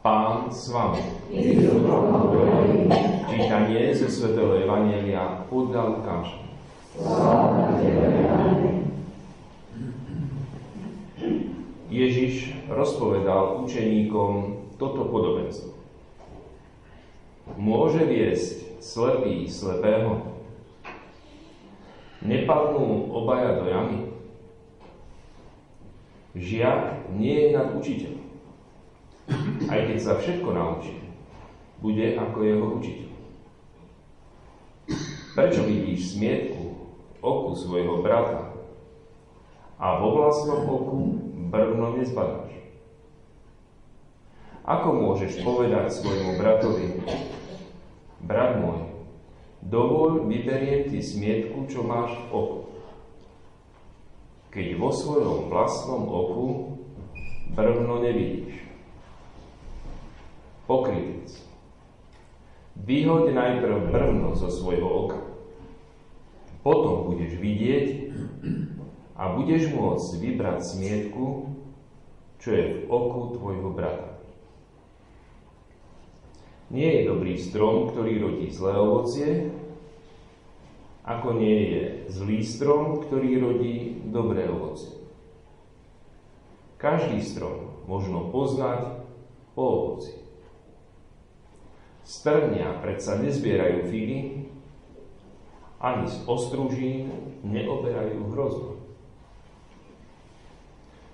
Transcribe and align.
Pán 0.00 0.48
s 0.48 0.72
vami. 0.72 0.96
Čítanie 3.28 3.92
zo 3.92 4.08
Svetého 4.08 4.56
Evangelia 4.56 5.44
podľa 5.52 5.92
Lukáša. 5.92 6.40
Ježiš 11.92 12.56
rozpovedal 12.72 13.60
učeníkom 13.60 14.64
toto 14.80 15.04
podobenstvo. 15.04 15.76
Môže 17.60 18.00
viesť 18.08 18.80
slepý 18.80 19.52
slepého? 19.52 20.32
Nepadnú 22.24 23.12
obaja 23.12 23.52
do 23.60 23.64
jamy? 23.68 24.00
Žiak 26.40 27.12
nie 27.20 27.36
je 27.36 27.48
nad 27.52 27.68
učiteľom 27.76 28.19
aj 29.70 29.80
keď 29.86 29.98
sa 30.02 30.18
všetko 30.18 30.50
naučí, 30.50 30.98
bude 31.78 32.18
ako 32.18 32.38
jeho 32.42 32.66
učiteľ. 32.82 33.10
Prečo 35.30 35.62
vidíš 35.62 36.18
smietku 36.18 36.62
v 37.14 37.18
oku 37.22 37.54
svojho 37.54 38.02
brata 38.02 38.50
a 39.78 40.02
vo 40.02 40.18
vlastnom 40.18 40.66
oku 40.66 40.98
brvno 41.54 42.02
nezbadáš? 42.02 42.50
Ako 44.66 44.90
môžeš 44.90 45.38
povedať 45.46 45.94
svojmu 45.94 46.34
bratovi, 46.36 47.00
brat 48.20 48.58
môj, 48.58 48.90
dovol 49.62 50.26
vyberiem 50.26 50.90
ti 50.90 50.98
smietku, 50.98 51.70
čo 51.70 51.86
máš 51.86 52.12
v 52.26 52.26
oku. 52.34 52.60
Keď 54.50 54.66
vo 54.82 54.90
svojom 54.90 55.46
vlastnom 55.46 56.10
oku 56.10 56.46
brvno 57.54 58.02
nevidíš 58.02 58.59
pokrytec. 60.70 61.34
Vyhoď 62.78 63.34
najprv 63.34 63.90
brvno 63.90 64.38
zo 64.38 64.46
svojho 64.46 64.86
oka. 64.86 65.20
Potom 66.62 67.10
budeš 67.10 67.34
vidieť 67.42 67.86
a 69.18 69.34
budeš 69.34 69.74
môcť 69.74 70.10
vybrať 70.22 70.58
smietku, 70.62 71.50
čo 72.38 72.48
je 72.54 72.64
v 72.70 72.76
oku 72.86 73.34
tvojho 73.34 73.74
brata. 73.74 74.14
Nie 76.70 77.02
je 77.02 77.10
dobrý 77.10 77.34
strom, 77.34 77.90
ktorý 77.90 78.22
rodí 78.22 78.46
zlé 78.54 78.78
ovocie, 78.78 79.50
ako 81.02 81.34
nie 81.34 81.58
je 81.66 81.82
zlý 82.14 82.46
strom, 82.46 83.02
ktorý 83.02 83.42
rodí 83.42 83.98
dobré 84.06 84.46
ovocie. 84.46 84.94
Každý 86.78 87.18
strom 87.26 87.74
možno 87.90 88.30
poznať 88.30 89.02
po 89.58 89.64
ovoci. 89.66 90.29
Z 92.10 92.26
trnia 92.26 92.74
predsa 92.82 93.22
nezbierajú 93.22 93.86
figy, 93.86 94.50
ani 95.78 96.10
z 96.10 96.26
ostružín 96.26 97.06
neoberajú 97.46 98.34
hrozno. 98.34 98.82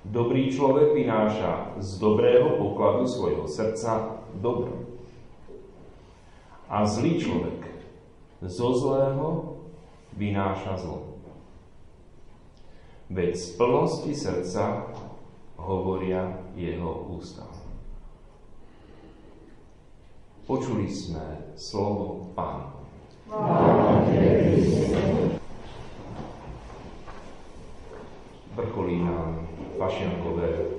Dobrý 0.09 0.49
človek 0.49 0.97
vynáša 0.97 1.77
z 1.85 2.01
dobrého 2.01 2.57
pokladu 2.57 3.05
svojho 3.05 3.45
srdca 3.45 4.25
dobro. 4.41 4.89
A 6.73 6.89
zlý 6.89 7.21
človek 7.21 7.69
zo 8.41 8.73
zlého 8.73 9.61
vynáša 10.17 10.81
zlo. 10.81 11.21
Veď 13.13 13.37
z 13.37 13.47
plnosti 13.61 14.13
srdca 14.17 14.97
hovoria 15.61 16.41
jeho 16.57 17.05
ústa. 17.13 17.56
Počuli 20.47 20.87
sme 20.87 21.59
slovo 21.59 22.31
Pána. 22.39 22.71
Vrcholí 28.55 29.03
nám 29.03 29.43
fašiankové 29.75 30.71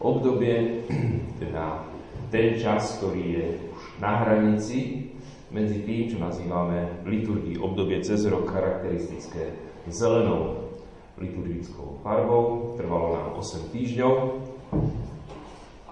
obdobie, 0.00 0.88
teda 1.36 1.84
ten 2.32 2.56
čas, 2.56 2.96
ktorý 2.96 3.24
je 3.28 3.46
už 3.76 3.80
na 4.00 4.24
hranici 4.24 5.12
medzi 5.52 5.84
tým, 5.84 6.08
čo 6.08 6.16
nazývame 6.16 7.04
v 7.04 7.20
liturgii 7.20 7.60
obdobie 7.60 8.00
cez 8.00 8.24
rok 8.24 8.48
charakteristické 8.48 9.52
zelenou 9.84 10.72
liturgickou 11.20 12.00
farbou. 12.00 12.72
Trvalo 12.80 13.20
nám 13.20 13.28
8 13.36 13.68
týždňov 13.68 14.14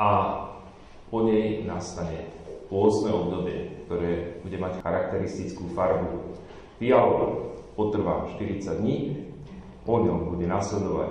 a 0.01 0.09
po 1.13 1.29
nej 1.29 1.69
nastane 1.69 2.38
pôstne 2.69 3.11
obdobie, 3.13 3.85
ktoré 3.89 4.41
bude 4.45 4.57
mať 4.61 4.85
charakteristickú 4.85 5.73
farbu 5.73 6.37
fialovú, 6.77 7.57
potrvá 7.75 8.29
40 8.37 8.81
dní, 8.85 8.97
po 9.89 10.05
ňom 10.05 10.37
bude 10.37 10.45
nasledovať 10.45 11.11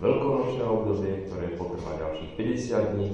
veľkonočné 0.00 0.64
obdobie, 0.64 1.12
ktoré 1.28 1.54
potrvá 1.60 1.94
ďalších 2.00 2.32
50 2.34 2.92
dní 2.96 3.08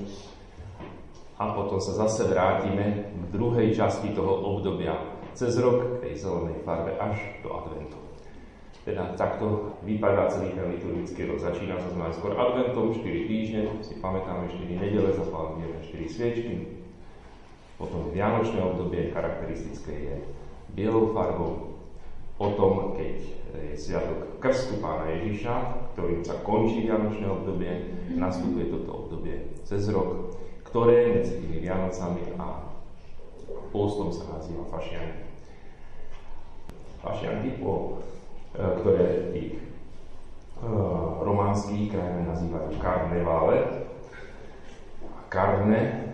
a 1.41 1.57
potom 1.57 1.81
sa 1.81 2.07
zase 2.07 2.29
vrátime 2.29 3.11
v 3.17 3.25
druhej 3.33 3.73
časti 3.73 4.13
toho 4.13 4.45
obdobia 4.55 4.95
cez 5.33 5.57
rok 5.57 6.05
tej 6.05 6.15
zelenej 6.21 6.61
farbe 6.63 6.93
až 7.01 7.17
do 7.41 7.49
adventu. 7.57 7.97
Teda 8.85 9.13
takto 9.17 9.77
vypadá 9.85 10.29
celý 10.29 10.57
ten 10.57 10.69
liturgický 10.73 11.29
rok. 11.29 11.41
Začína 11.41 11.77
sa 11.81 11.93
najskôr 11.97 12.33
adventom, 12.33 12.93
4 12.97 13.29
týždne, 13.29 13.63
si 13.85 13.97
pamätáme 14.01 14.49
4 14.49 14.69
nedele, 14.69 15.13
zapálime 15.17 15.81
4 15.85 16.09
sviečky, 16.09 16.80
potom 17.81 18.13
vianočné 18.13 18.61
obdobie 18.61 19.09
charakteristické 19.09 19.93
je 19.97 20.17
bielou 20.77 21.17
farbou. 21.17 21.81
Potom, 22.37 22.93
keď 22.93 23.17
je 23.57 23.77
sviatok 23.77 24.37
krstu 24.37 24.85
pána 24.85 25.09
Ježiša, 25.17 25.89
ktorým 25.97 26.21
sa 26.21 26.37
končí 26.45 26.85
vianočné 26.85 27.25
obdobie, 27.25 27.73
nastupuje 28.13 28.69
toto 28.69 29.09
obdobie 29.09 29.57
cez 29.65 29.89
rok, 29.89 30.37
ktoré 30.69 31.17
medzi 31.17 31.41
tými 31.41 31.65
Vianocami 31.65 32.37
a 32.37 32.69
pôstom 33.73 34.13
sa 34.13 34.39
nazýva 34.39 34.69
fašianky. 34.69 35.25
Fašianky, 37.01 37.49
po, 37.65 38.05
e, 38.53 38.61
ktoré 38.61 39.07
v 39.09 39.27
tých 39.33 39.53
uh, 40.61 41.25
románskych 41.25 41.97
krajinách 41.97 42.29
nazývajú 42.37 42.71
karnevále. 42.77 43.57
Karne 45.33 46.13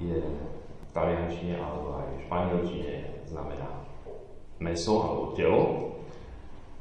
je 0.00 0.24
taliančine 0.92 1.56
alebo 1.56 1.98
aj 2.00 2.08
v 2.08 2.22
španielčine 2.28 2.94
znamená 3.28 3.68
meso 4.62 4.94
alebo 5.02 5.24
telo 5.34 5.62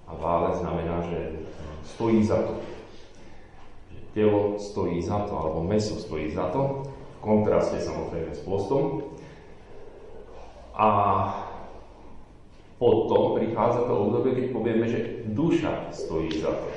a 0.08 0.12
vále 0.14 0.60
znamená, 0.60 1.02
že 1.08 1.48
stojí 1.96 2.24
za 2.24 2.44
to. 2.44 2.54
Že 3.92 4.00
telo 4.14 4.42
stojí 4.60 5.02
za 5.02 5.24
to, 5.24 5.34
alebo 5.40 5.64
meso 5.64 5.96
stojí 5.96 6.32
za 6.36 6.52
to, 6.52 6.84
v 6.92 7.18
kontraste 7.24 7.80
samozrejme 7.80 8.36
s 8.36 8.44
postom. 8.44 9.16
A 10.76 10.90
potom 12.82 13.38
prichádza 13.38 13.86
to 13.86 13.94
obdobie, 13.94 14.36
keď 14.36 14.46
povieme, 14.52 14.86
že 14.90 15.00
duša 15.32 15.94
stojí 15.94 16.42
za 16.42 16.52
to. 16.52 16.68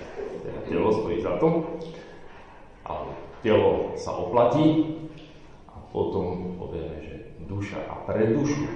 Teda 0.45 0.61
telo 0.69 0.89
stojí 0.93 1.19
za 1.25 1.41
to, 1.41 1.49
ale 2.84 3.11
telo 3.41 3.97
sa 3.97 4.12
oplatí 4.12 5.01
a 5.66 5.81
potom 5.91 6.55
povieme, 6.61 7.01
že 7.01 7.14
duša 7.47 7.81
a 7.88 7.94
pre 8.09 8.32
dušu 8.32 8.66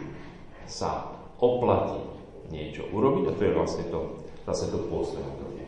sa 0.69 1.17
oplatí 1.41 2.01
niečo 2.49 2.89
urobiť 2.93 3.25
a 3.29 3.37
to 3.37 3.43
je 3.45 3.53
vlastne 3.57 3.85
to, 3.93 4.01
zase 4.49 4.73
to 4.73 4.79
pôstne 4.89 5.21
obdobie. 5.21 5.65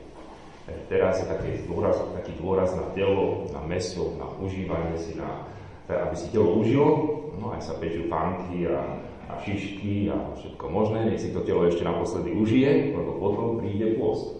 Teraz 0.87 1.19
je 1.19 1.27
taký 1.27 1.66
dôraz, 1.66 1.99
taký 2.15 2.33
dôraz 2.39 2.71
na 2.78 2.87
telo, 2.94 3.50
na 3.50 3.62
meso, 3.66 4.15
na 4.16 4.27
užívanie 4.39 4.94
si, 4.97 5.19
na, 5.19 5.47
aby 5.91 6.15
si 6.15 6.31
telo 6.31 6.56
užilo, 6.62 6.89
no 7.43 7.50
aj 7.56 7.62
sa 7.65 7.75
pečú 7.81 8.07
pánky 8.07 8.71
a, 8.71 8.78
a 9.27 9.33
šišky 9.42 10.10
a 10.15 10.16
všetko 10.39 10.65
možné, 10.71 11.10
nech 11.10 11.19
si 11.22 11.34
to 11.34 11.42
telo 11.42 11.66
ešte 11.66 11.83
naposledy 11.83 12.34
užije, 12.34 12.95
lebo 12.95 13.19
potom 13.19 13.59
príde 13.59 13.98
pôst. 13.98 14.39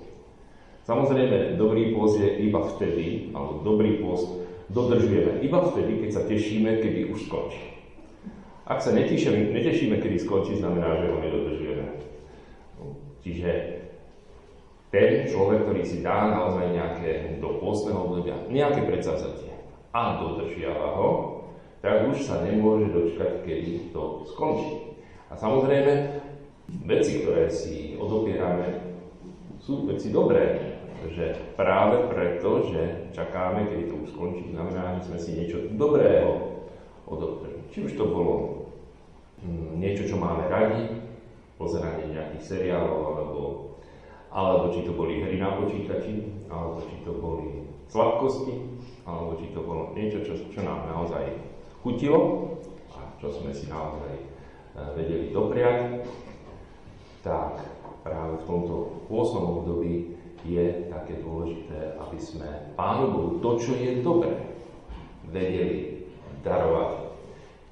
Samozrejme, 0.87 1.59
dobrý 1.59 1.95
pôst 1.95 2.19
je 2.19 2.31
iba 2.47 2.63
vtedy, 2.79 3.31
alebo 3.35 3.63
dobrý 3.67 4.03
pôst 4.03 4.27
dodržujeme 4.71 5.43
iba 5.43 5.61
vtedy, 5.67 6.07
keď 6.07 6.11
sa 6.15 6.23
tešíme, 6.27 6.79
kedy 6.79 7.11
už 7.11 7.27
skončí. 7.27 7.70
Ak 8.71 8.79
sa 8.79 8.95
netešíme, 8.95 9.51
netešíme, 9.51 9.99
kedy 9.99 10.23
skončí, 10.23 10.63
znamená, 10.63 10.95
že 11.03 11.11
ho 11.11 11.19
nedodržujeme. 11.19 11.87
Čiže 13.27 13.51
ten 14.95 15.27
človek, 15.27 15.67
ktorý 15.67 15.83
si 15.83 16.07
dá 16.07 16.31
naozaj 16.31 16.71
nejaké 16.71 17.11
do 17.43 17.59
pôstneho 17.59 17.99
obdobia, 18.07 18.47
nejaké 18.47 18.87
predsavzatie 18.87 19.51
a 19.91 20.23
dodržiava 20.23 20.87
ho, 20.95 21.11
tak 21.83 22.15
už 22.15 22.23
sa 22.23 22.47
nemôže 22.47 22.95
dočkať, 22.95 23.43
kedy 23.43 23.91
to 23.91 24.23
skončí. 24.31 24.95
A 25.31 25.35
samozrejme, 25.35 26.23
veci, 26.87 27.27
ktoré 27.27 27.51
si 27.51 27.99
odopierame, 27.99 28.95
sú 29.59 29.91
veci 29.91 30.15
dobré, 30.15 30.79
že 31.11 31.35
práve 31.59 32.07
preto, 32.07 32.71
že 32.71 33.11
čakáme, 33.19 33.67
kedy 33.67 33.85
to 33.91 33.95
už 33.99 34.09
skončí, 34.15 34.55
znamená, 34.55 35.03
že 35.03 35.11
sme 35.11 35.19
si 35.19 35.31
niečo 35.35 35.59
dobrého 35.75 36.63
odopreli. 37.11 37.67
Či 37.71 37.91
už 37.91 37.93
to 37.95 38.05
bolo 38.11 38.60
niečo, 39.77 40.05
čo 40.11 40.17
máme 40.21 40.49
radi, 40.49 41.01
pozeranie 41.61 42.13
nejakých 42.13 42.45
seriálov, 42.45 43.01
alebo, 43.17 43.41
alebo 44.33 44.73
či 44.73 44.85
to 44.85 44.93
boli 44.97 45.21
hry 45.21 45.37
na 45.37 45.57
počítači, 45.61 46.49
alebo 46.49 46.81
či 46.85 46.97
to 47.05 47.13
boli 47.17 47.69
sladkosti, 47.93 48.55
alebo 49.05 49.37
či 49.37 49.53
to 49.53 49.61
bolo 49.61 49.93
niečo, 49.93 50.25
čo, 50.25 50.37
čo 50.49 50.61
nám 50.65 50.89
naozaj 50.89 51.37
chutilo 51.81 52.55
a 52.93 53.17
čo 53.19 53.33
sme 53.33 53.53
si 53.53 53.69
naozaj 53.69 54.15
e, 54.15 54.25
vedeli 54.97 55.27
dopriať, 55.33 56.05
tak 57.21 57.61
práve 58.01 58.41
v 58.41 58.47
tomto 58.49 59.05
8. 59.09 59.61
období 59.61 60.17
je 60.45 60.89
také 60.89 61.21
dôležité, 61.21 62.01
aby 62.01 62.17
sme 62.17 62.49
Pánu 62.73 63.13
Bohu 63.13 63.31
to, 63.45 63.51
čo 63.61 63.77
je 63.77 64.01
dobré, 64.01 64.41
vedeli 65.29 66.09
darovať. 66.41 67.13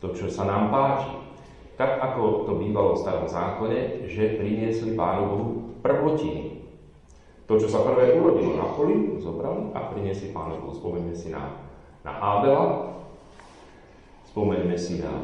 To, 0.04 0.12
čo 0.12 0.28
sa 0.28 0.44
nám 0.44 0.68
páči. 0.68 1.27
Tak, 1.78 2.02
ako 2.02 2.42
to 2.42 2.52
bývalo 2.58 2.98
v 2.98 3.02
starom 3.06 3.30
zákone, 3.30 4.10
že 4.10 4.34
priniesli 4.34 4.98
Pánu 4.98 5.22
Bohu 5.30 5.46
prvotiny. 5.78 6.66
To, 7.46 7.54
čo 7.54 7.70
sa 7.70 7.86
prvé 7.86 8.18
urodilo 8.18 8.58
na 8.58 8.66
poli, 8.74 9.14
zobrali 9.22 9.70
a 9.78 9.86
priniesli 9.94 10.34
Pánu 10.34 10.58
Bohu. 10.58 10.74
Spomeňme 10.74 11.14
si 11.14 11.30
na, 11.30 11.54
na 12.02 12.18
Ábela, 12.18 12.98
spomeňme 14.34 14.74
si 14.74 14.98
na, 14.98 15.22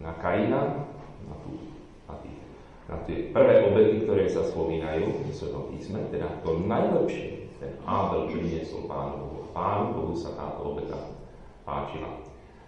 na 0.00 0.16
Kaina, 0.16 0.88
na 1.28 1.34
tú 1.44 1.52
na 2.84 3.00
tie 3.08 3.32
prvé 3.32 3.64
obety, 3.64 4.04
ktoré 4.04 4.28
sa 4.28 4.44
spomínajú 4.44 5.24
v 5.24 5.32
Svetom 5.32 5.72
písme, 5.72 6.04
teda 6.12 6.44
to 6.44 6.68
najlepšie, 6.68 7.48
ten 7.56 7.80
Ábel 7.88 8.28
priniesol 8.28 8.84
Pánu 8.84 9.24
Bohu. 9.24 9.40
Pánu 9.56 9.84
Bohu 9.96 10.12
sa 10.12 10.36
táto 10.36 10.76
obeta 10.76 11.12
páčila. 11.64 12.20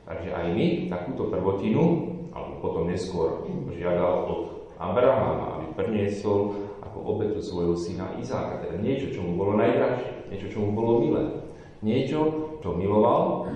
Takže 0.09 0.33
aj 0.33 0.47
my 0.57 0.67
takúto 0.89 1.29
prvotinu, 1.29 2.16
alebo 2.37 2.61
potom 2.61 2.93
neskôr 2.93 3.49
žiadal 3.73 4.29
od 4.29 4.41
Abrahama, 4.77 5.57
aby 5.57 5.67
priniesol 5.73 6.69
ako 6.85 7.17
obetu 7.17 7.41
svojho 7.41 7.73
syna 7.73 8.13
Izáka, 8.21 8.61
teda 8.61 8.77
niečo, 8.77 9.09
čo 9.09 9.25
mu 9.25 9.41
bolo 9.41 9.57
najdražšie, 9.57 10.29
niečo, 10.29 10.47
čo 10.53 10.59
mu 10.61 10.77
bolo 10.77 10.93
milé, 11.01 11.25
niečo, 11.81 12.21
čo 12.61 12.77
miloval 12.77 13.49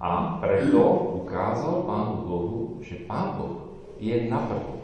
a 0.00 0.40
preto 0.40 0.80
ukázal 1.20 1.84
Pánu 1.84 2.16
Bohu, 2.24 2.56
že 2.80 3.04
Pán 3.04 3.36
Boh 3.36 3.76
je 4.00 4.32
na 4.32 4.48
prvom 4.48 4.74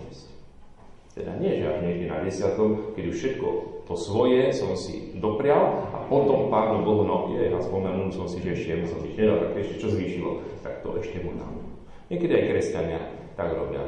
teda 1.20 1.36
nie, 1.36 1.60
že 1.60 1.66
až 1.66 1.78
niekde 1.84 2.06
na 2.06 2.22
desiatom, 2.24 2.94
keď 2.94 3.04
už 3.12 3.16
všetko 3.18 3.48
to 3.84 3.94
svoje 3.98 4.54
som 4.54 4.78
si 4.78 5.12
doprial 5.18 5.90
a 5.90 6.06
potom 6.08 6.48
Pánu 6.48 6.86
Bohu, 6.86 7.02
no 7.04 7.34
je, 7.34 7.50
a 7.50 7.58
spomenul 7.58 8.08
som 8.14 8.24
si, 8.24 8.38
že 8.38 8.54
ešte 8.54 8.88
som 8.88 9.02
si 9.04 9.18
nedal, 9.18 9.44
tak 9.44 9.58
ešte 9.58 9.84
čo 9.84 9.88
zvýšilo, 9.90 10.30
tak 10.62 10.86
to 10.86 10.96
ešte 10.96 11.20
mu 11.26 11.34
dám. 11.34 11.69
Niekedy 12.10 12.32
aj 12.34 12.48
kresťania 12.50 13.00
tak 13.38 13.54
robia. 13.54 13.86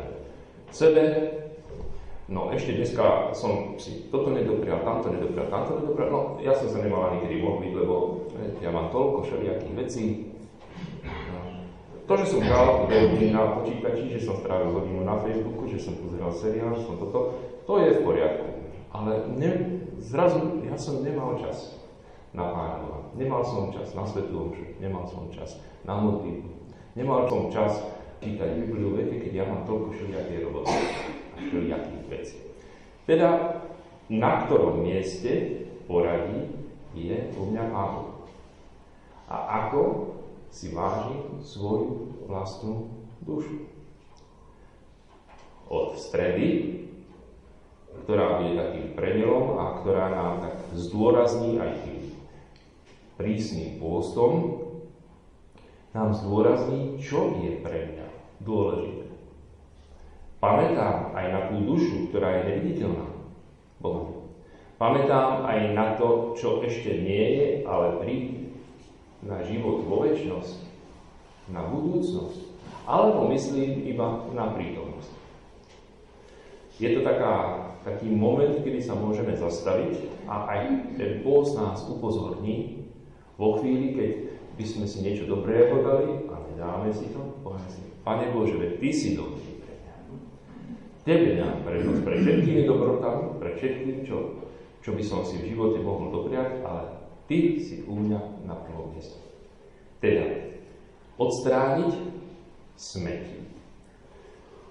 Sebe, 0.71 1.03
no 2.31 2.55
ešte 2.55 2.79
dneska 2.79 3.35
som 3.35 3.77
si 3.77 4.09
toto 4.09 4.31
nedoprial, 4.31 4.87
tamto 4.87 5.11
nedoprial, 5.11 5.51
tamto 5.51 5.83
nedoprial, 5.83 6.09
no 6.09 6.21
ja 6.39 6.55
som 6.55 6.71
sa 6.71 6.81
nemal 6.81 7.11
ani 7.11 7.27
kedy 7.27 7.43
modliť, 7.43 7.73
lebo 7.77 7.95
ja 8.63 8.71
mám 8.71 8.95
toľko 8.95 9.27
všelijakých 9.27 9.75
vecí, 9.75 10.05
to, 12.03 12.19
že 12.19 12.35
som 12.35 12.43
hral 12.43 12.91
na 13.33 13.43
počítači, 13.57 14.19
že 14.19 14.27
som 14.27 14.37
strávil 14.43 14.75
hodinu 14.75 15.07
na 15.07 15.17
Facebooku, 15.23 15.71
že 15.71 15.79
som 15.79 15.95
pozeral 15.97 16.35
seriál, 16.35 16.75
že 16.75 16.85
som 16.85 16.99
toto, 16.99 17.39
to 17.63 17.75
je 17.79 17.89
v 17.95 18.01
poriadku. 18.03 18.49
Ale 18.93 19.33
ne, 19.39 19.51
zrazu 20.03 20.61
ja 20.67 20.75
som 20.77 21.01
nemal 21.01 21.39
čas 21.39 21.79
na 22.35 22.49
Pána 22.49 23.13
Nemal 23.13 23.45
som 23.45 23.69
čas 23.73 23.93
na 23.93 24.09
Svetu 24.09 24.33
Omšu, 24.35 24.81
nemal 24.81 25.05
som 25.05 25.29
čas 25.29 25.61
na 25.85 26.01
modlitbu. 26.01 26.49
Nemal 26.97 27.29
som 27.29 27.53
čas 27.53 27.81
čítať 28.23 28.49
Bibliu, 28.63 28.95
viete, 28.95 29.19
keď 29.19 29.33
ja 29.43 29.45
mám 29.51 29.67
toľko 29.67 29.91
všelijakej 29.99 30.39
roboty 30.47 30.79
a 31.35 31.39
všelijakých 31.43 32.05
vecí. 32.07 32.39
Teda, 33.03 33.59
na 34.07 34.47
ktorom 34.47 34.87
mieste 34.87 35.67
poradí 35.91 36.55
je 36.95 37.35
u 37.35 37.43
mňa 37.51 37.65
Pán 37.75 38.15
A 39.27 39.37
ako 39.67 39.83
si 40.53 40.71
váži 40.71 41.19
svoju 41.43 42.23
vlastnú 42.31 42.93
dušu. 43.25 43.67
Od 45.73 45.97
stredy, 45.97 46.79
ktorá 48.05 48.39
bude 48.39 48.61
takým 48.61 48.87
predelom 48.93 49.57
a 49.57 49.81
ktorá 49.81 50.13
nám 50.13 50.45
tak 50.45 50.55
zdôrazní 50.77 51.57
aj 51.57 51.73
tým 51.89 52.01
prísnym 53.17 53.81
pôstom, 53.81 54.61
nám 55.97 56.13
zdôrazní, 56.13 57.01
čo 57.01 57.41
je 57.41 57.61
pre 57.65 57.93
mňa 57.93 58.02
dôležité. 58.43 59.07
Pamätám 60.43 61.15
aj 61.15 61.27
na 61.31 61.41
tú 61.47 61.57
dušu, 61.63 62.11
ktorá 62.11 62.43
je 62.43 62.43
neviditeľná 62.51 63.07
Boha. 63.79 64.23
Pamätám 64.83 65.47
aj 65.47 65.59
na 65.79 65.95
to, 65.95 66.35
čo 66.35 66.59
ešte 66.67 66.91
nie 67.07 67.27
je, 67.39 67.47
ale 67.63 68.03
príde 68.03 68.51
na 69.23 69.39
život 69.47 69.87
vo 69.87 70.03
väčšnosť, 70.03 70.59
na 71.55 71.63
budúcnosť, 71.71 72.43
alebo 72.83 73.31
myslím 73.31 73.87
iba 73.87 74.27
na 74.35 74.51
prítomnosť. 74.51 75.15
Je 76.83 76.99
to 76.99 77.07
taká, 77.07 77.63
taký 77.87 78.11
moment, 78.11 78.59
kedy 78.59 78.83
sa 78.83 78.99
môžeme 78.99 79.39
zastaviť 79.39 80.27
a 80.27 80.51
aj 80.51 80.63
ten 80.99 81.23
pôst 81.23 81.55
nás 81.55 81.87
upozorní 81.87 82.83
vo 83.39 83.63
chvíli, 83.63 83.95
keď 83.95 84.11
by 84.53 84.65
sme 84.65 84.85
si 84.85 85.01
niečo 85.01 85.25
dobrého 85.25 85.81
dali 85.81 86.29
a 86.29 86.35
nedáme 86.53 86.93
si 86.93 87.09
to, 87.13 87.21
poviem 87.41 87.69
si, 87.73 87.81
Pane 88.05 88.35
Bože, 88.35 88.59
veď 88.61 88.73
Ty 88.83 88.89
si 88.93 89.09
dobrý 89.17 89.49
pre 89.63 89.73
mňa. 89.73 89.95
Tebe 91.03 91.31
dám 91.41 91.57
prednosť 91.65 92.01
pre 92.05 92.15
všetkými 92.21 92.63
dobrotami, 92.69 93.25
pre 93.41 93.51
všetkým, 93.57 93.97
čo, 94.05 94.17
čo 94.85 94.91
by 94.93 95.03
som 95.03 95.25
si 95.25 95.41
v 95.41 95.55
živote 95.57 95.81
mohol 95.81 96.13
dopriať, 96.13 96.61
ale 96.67 96.83
Ty 97.31 97.39
si 97.63 97.87
u 97.89 97.95
mňa 97.97 98.21
na 98.45 98.55
prvom 98.61 98.93
mieste. 98.93 99.19
Teda, 100.03 100.27
odstrániť 101.17 101.93
smeti. 102.77 103.39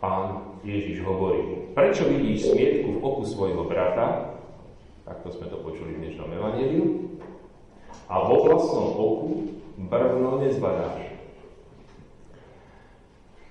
Pán 0.01 0.57
Ježiš 0.65 1.05
hovorí, 1.05 1.71
prečo 1.77 2.09
vidíš 2.09 2.51
smietku 2.51 2.97
v 2.97 3.01
oku 3.05 3.23
svojho 3.23 3.69
brata, 3.69 4.37
takto 5.05 5.29
sme 5.29 5.47
to 5.47 5.61
počuli 5.61 5.93
v 5.97 6.01
dnešnom 6.05 6.29
evaníliu, 6.35 6.85
a 8.11 8.27
vo 8.27 8.43
vlastnom 8.43 8.87
oku 8.91 9.60
brvno 9.89 10.37
nezbadáš. 10.37 11.11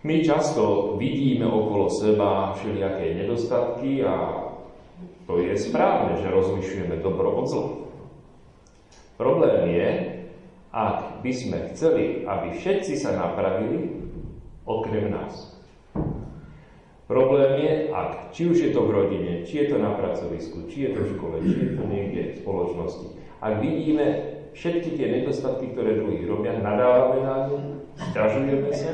My 0.00 0.24
často 0.24 0.96
vidíme 0.96 1.44
okolo 1.44 1.90
seba 1.90 2.56
všelijaké 2.56 3.14
nedostatky 3.14 4.00
a 4.04 4.46
to 5.26 5.38
je 5.38 5.52
správne, 5.58 6.16
že 6.16 6.32
rozlišujeme 6.32 7.04
dobro 7.04 7.36
od 7.36 7.46
zla. 7.46 7.70
Problém 9.20 9.68
je, 9.76 9.90
ak 10.72 11.20
by 11.20 11.32
sme 11.36 11.58
chceli, 11.70 12.24
aby 12.24 12.56
všetci 12.56 12.96
sa 12.96 13.12
napravili, 13.12 14.00
okrem 14.64 15.12
nás. 15.12 15.60
Problém 17.04 17.60
je, 17.60 17.72
ak 17.92 18.32
či 18.32 18.48
už 18.48 18.56
je 18.56 18.70
to 18.72 18.88
v 18.88 18.94
rodine, 18.94 19.32
či 19.44 19.66
je 19.66 19.66
to 19.74 19.76
na 19.82 19.92
pracovisku, 19.98 20.64
či 20.72 20.88
je 20.88 20.90
to 20.96 21.00
v 21.04 21.10
škole, 21.18 21.36
či 21.44 21.56
je 21.58 21.70
to 21.76 21.84
niekde 21.84 22.22
v 22.32 22.38
spoločnosti, 22.40 23.06
ak 23.42 23.60
vidíme 23.60 24.39
všetky 24.54 24.98
tie 24.98 25.06
nedostatky, 25.20 25.72
ktoré 25.72 26.02
druhí 26.02 26.26
robia, 26.26 26.58
nadávame 26.58 27.18
na 27.22 27.34
ne, 27.46 27.58
stiažujeme 28.10 28.70
sa 28.72 28.92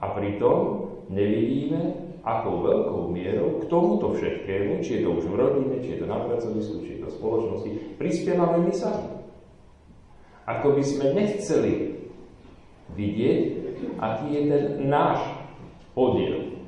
a 0.00 0.06
pritom 0.16 0.88
nevidíme, 1.12 2.10
akou 2.20 2.60
veľkou 2.60 3.02
mierou 3.12 3.64
k 3.64 3.68
tomuto 3.72 4.12
všetkému, 4.12 4.84
či 4.84 5.00
je 5.00 5.02
to 5.04 5.10
už 5.16 5.24
v 5.28 5.38
rodine, 5.40 5.76
či 5.80 5.96
je 5.96 5.98
to 6.04 6.06
na 6.08 6.20
pracovisku, 6.20 6.84
či 6.84 6.96
je 6.96 7.00
to 7.00 7.08
v 7.08 7.16
spoločnosti, 7.16 7.70
prispievame 7.96 8.68
my 8.68 8.72
sami. 8.72 9.08
Ako 10.44 10.76
by 10.76 10.82
sme 10.84 11.06
nechceli 11.16 11.74
vidieť, 12.92 13.40
aký 13.96 14.26
je 14.36 14.42
ten 14.50 14.64
náš 14.90 15.20
podiel 15.96 16.60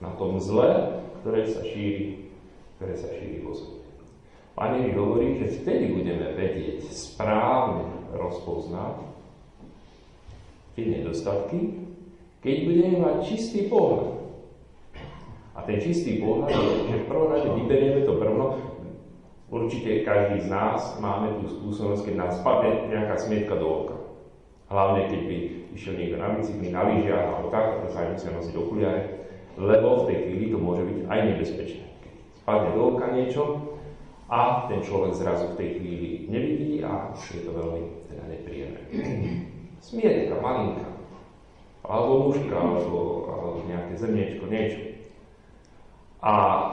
na 0.00 0.14
tom 0.16 0.38
zle, 0.38 1.02
ktoré 1.20 1.44
sa 1.44 1.60
šíri, 1.66 2.30
ktoré 2.78 2.94
sa 2.94 3.10
šíri 3.12 3.42
vo 3.42 3.52
svete. 3.52 3.77
Pane 4.58 4.82
mi 4.82 4.90
hovorí, 4.90 5.38
že 5.38 5.62
vtedy 5.62 5.94
budeme 5.94 6.34
vedieť 6.34 6.90
správne 6.90 8.10
rozpoznať 8.10 9.06
tie 10.74 10.98
nedostatky, 10.98 11.78
keď 12.42 12.56
budeme 12.66 12.96
mať 12.98 13.16
čistý 13.22 13.70
pohľad 13.70 14.18
a 15.54 15.62
ten 15.62 15.78
čistý 15.78 16.18
pohľad 16.18 16.50
je, 16.50 16.90
že 16.90 16.96
v 17.02 17.06
prvom 17.06 17.30
rade 17.30 17.54
vyberieme 17.54 18.02
to 18.02 18.18
brvno. 18.18 18.58
Určite 19.46 20.02
každý 20.02 20.42
z 20.42 20.50
nás 20.50 20.98
máme 20.98 21.38
tú 21.38 21.54
skúsenosť, 21.54 22.02
keď 22.02 22.14
nás 22.18 22.42
spadne 22.42 22.90
nejaká 22.90 23.14
smietka 23.14 23.54
do 23.54 23.66
oka. 23.86 23.96
Hlavne, 24.74 25.06
keď 25.06 25.20
by 25.22 25.36
išiel 25.78 25.94
niekto 25.94 26.18
na 26.18 26.34
bicykli, 26.34 26.74
na 26.74 26.82
lyžiach 26.82 27.30
alebo 27.30 27.54
tak, 27.54 27.86
to 27.86 27.94
sa 27.94 28.02
aj 28.02 28.10
musia 28.10 28.34
nosiť 28.34 28.54
okuliare, 28.58 29.02
lebo 29.54 30.02
v 30.02 30.06
tej 30.10 30.18
chvíli 30.26 30.46
to 30.50 30.58
môže 30.58 30.82
byť 30.82 30.98
aj 31.06 31.18
nebezpečné. 31.30 31.84
Keď 32.02 32.12
spadne 32.42 32.70
do 32.74 32.82
oka 32.90 33.06
niečo 33.14 33.42
a 34.28 34.68
ten 34.68 34.84
človek 34.84 35.16
zrazu 35.16 35.52
v 35.52 35.58
tej 35.58 35.68
chvíli 35.80 36.08
nevidí 36.28 36.84
a 36.84 37.16
je 37.16 37.42
to 37.48 37.52
veľmi 37.52 37.82
teda 38.12 38.24
nepríjemné. 38.28 38.80
Smietka, 39.88 40.36
malinká, 40.36 40.88
alebo 41.80 42.28
mužka, 42.28 42.52
alebo, 42.52 43.00
alebo 43.32 43.58
nejaké 43.64 43.96
zrniečko, 43.96 44.44
niečo. 44.52 44.80
A 46.18 46.32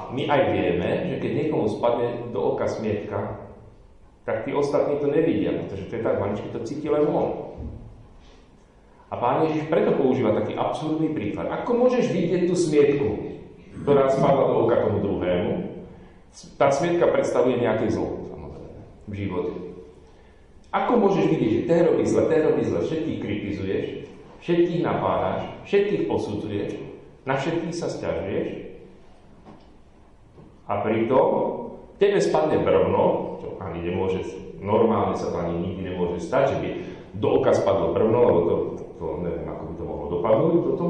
my 0.10 0.26
aj 0.26 0.42
vieme, 0.52 0.90
že 1.06 1.16
keď 1.22 1.32
niekomu 1.38 1.70
spadne 1.70 2.34
do 2.34 2.40
oka 2.42 2.66
smietka, 2.66 3.46
tak 4.26 4.42
tí 4.44 4.52
ostatní 4.58 4.98
to 4.98 5.08
nevidia, 5.08 5.54
pretože 5.54 5.86
to 5.86 5.94
je 5.96 6.02
tak 6.02 6.18
maličky, 6.18 6.50
to 6.50 6.66
cíti 6.66 6.90
len 6.90 7.06
on. 7.06 7.54
A 9.14 9.22
pán 9.22 9.46
Ježiš 9.46 9.70
preto 9.70 9.94
používa 9.96 10.34
taký 10.34 10.58
absurdný 10.58 11.14
príklad. 11.14 11.48
Ako 11.62 11.78
môžeš 11.78 12.10
vidieť 12.10 12.50
tú 12.50 12.58
smietku, 12.58 13.08
ktorá 13.86 14.10
spadla 14.10 14.50
do 14.50 14.66
oka 14.66 14.82
tomu 14.82 14.98
druhému? 15.06 15.52
Tá 16.60 16.68
smietka 16.68 17.08
predstavuje 17.08 17.64
nejaké 17.64 17.88
zlo, 17.88 18.28
samozrejme, 18.28 18.82
v 19.08 19.14
živote. 19.16 19.54
Ako 20.76 21.00
môžeš 21.00 21.32
vidieť, 21.32 21.52
že 21.56 21.68
ten 21.72 21.80
robí 21.88 22.04
zle, 22.04 22.28
ten 22.28 22.42
robí 22.44 22.62
zle, 22.68 22.84
všetkých 22.84 23.20
kritizuješ, 23.24 23.86
všetkých 24.44 24.84
napádaš, 24.84 25.48
všetkých 25.64 26.04
posudzuješ, 26.12 26.76
na 27.24 27.40
všetkých 27.40 27.72
sa 27.72 27.88
stiažuješ 27.88 28.48
a 30.68 30.74
pritom 30.84 31.28
tebe 31.96 32.20
spadne 32.20 32.60
brvno, 32.60 33.04
čo 33.40 33.48
ani 33.64 33.88
nemôže, 33.88 34.22
normálne 34.60 35.16
sa 35.16 35.32
to 35.32 35.38
ani 35.40 35.56
nikdy 35.64 35.96
nemôže 35.96 36.20
stať, 36.20 36.44
že 36.52 36.58
by 36.60 36.70
do 37.16 37.28
oka 37.40 37.56
spadlo 37.56 37.96
brvno, 37.96 38.20
lebo 38.20 38.40
to, 38.44 38.56
to 39.00 39.06
neviem, 39.24 39.48
ako 39.48 39.64
by 39.64 39.74
to 39.80 39.84
mohlo 39.88 40.06
dopadnúť 40.12 40.60
toto. 40.68 40.86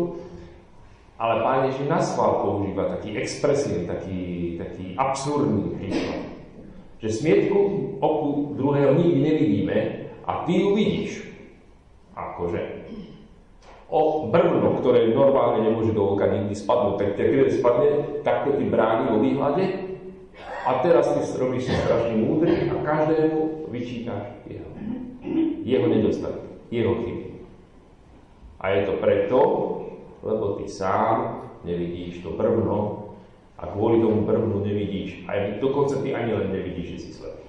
Ale 1.16 1.40
pán 1.40 1.72
Ježiš 1.72 1.88
na 1.88 2.04
schvál 2.04 2.44
používa 2.44 2.92
taký 2.92 3.16
expresívny, 3.16 3.88
taký, 3.88 4.20
taký 4.60 4.86
absurdný 5.00 5.80
príklad. 5.80 6.28
Že 7.00 7.10
smietku 7.10 7.60
oku 8.04 8.56
druhého 8.60 9.00
nikdy 9.00 9.20
nevidíme 9.24 9.78
a 10.28 10.44
ty 10.44 10.60
ju 10.60 10.76
vidíš. 10.76 11.24
Akože. 12.16 12.88
O 13.88 14.28
brvno, 14.28 14.82
ktoré 14.82 15.14
normálne 15.16 15.72
nemôže 15.72 15.96
do 15.96 16.04
oka 16.04 16.28
nikdy 16.28 16.52
spadnúť, 16.52 16.96
tak 17.00 17.10
keď 17.16 17.54
spadne, 17.54 17.90
tak 18.26 18.44
to 18.44 18.60
ti 18.60 18.66
bráni 18.68 19.14
vo 19.14 19.24
výhľade 19.24 19.64
a 20.66 20.82
teraz 20.82 21.14
ty 21.14 21.22
robíš 21.38 21.70
si 21.70 21.74
strašne 21.86 22.18
múdry 22.18 22.66
a 22.68 22.76
každému 22.82 23.70
vyčítaš 23.70 24.42
jeho. 24.50 24.68
Jeho 25.62 25.86
nedostatky, 25.86 26.50
jeho 26.74 26.94
chyby. 27.06 27.26
A 28.58 28.66
je 28.74 28.82
to 28.90 28.94
preto, 28.98 29.40
lebo 30.26 30.58
ty 30.58 30.66
sám 30.66 31.46
nevidíš 31.62 32.26
to 32.26 32.34
brvno 32.34 33.14
a 33.56 33.70
kvôli 33.70 34.02
tomu 34.02 34.26
brvnu 34.26 34.66
nevidíš. 34.66 35.24
A 35.30 35.56
dokonca 35.62 36.02
ty 36.02 36.12
ani 36.12 36.34
len 36.34 36.50
nevidíš, 36.50 36.88
že 36.92 37.00
si 37.00 37.10
slepý. 37.22 37.48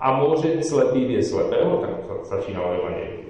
A 0.00 0.16
môže 0.16 0.48
slepý 0.64 1.04
viesť 1.06 1.36
slepého, 1.36 1.84
tak 1.84 1.94
začína 2.24 2.60
Evangelium. 2.60 3.28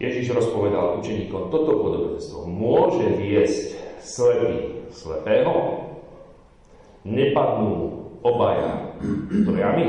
Ježiš 0.00 0.32
rozpovedal 0.32 1.02
učeníkom 1.04 1.52
toto 1.52 1.76
podobenstvo. 1.76 2.48
Môže 2.48 3.04
viesť 3.20 3.76
slepý 4.00 4.88
slepého? 4.94 5.80
nepadnú 7.04 8.04
obaja 8.20 8.92
trojami. 9.48 9.88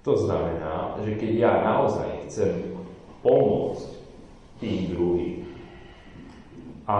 To 0.00 0.16
znamená, 0.16 0.96
že 1.04 1.20
keď 1.20 1.30
ja 1.36 1.52
naozaj 1.60 2.24
chcem 2.24 2.79
pomôcť 3.20 3.88
tým 4.60 4.92
druhým 4.92 5.40
a 6.90 6.98